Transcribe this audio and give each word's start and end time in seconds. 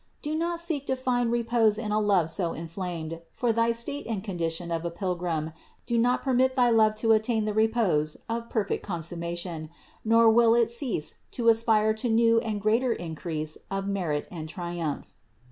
But 0.17 0.21
do 0.23 0.35
not 0.35 0.59
seek 0.59 0.87
to 0.87 0.95
find 0.95 1.31
re 1.31 1.43
pose 1.43 1.77
in 1.77 1.91
a 1.91 1.99
love 1.99 2.31
so 2.31 2.53
inflamed; 2.53 3.21
for 3.29 3.51
thy 3.53 3.71
state 3.71 4.07
and 4.07 4.23
condition 4.23 4.71
of 4.71 4.83
a 4.83 4.89
pilgrim 4.89 5.53
do 5.85 5.95
not 5.99 6.23
permit 6.23 6.55
thy 6.55 6.71
love 6.71 6.95
to 6.95 7.11
attain 7.11 7.45
the 7.45 7.53
repose 7.53 8.17
of 8.27 8.49
perfect 8.49 8.83
consummation, 8.83 9.69
nor 10.03 10.27
will 10.27 10.55
it 10.55 10.71
cease 10.71 11.17
to 11.37 11.49
aspire 11.49 11.93
to 11.93 12.09
new 12.09 12.39
and 12.39 12.61
greater 12.61 12.91
increase 12.93 13.59
of 13.69 13.87
merit 13.87 14.27
and 14.31 14.49
triumph. 14.49 15.15